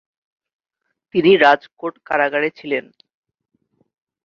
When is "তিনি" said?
1.15-1.31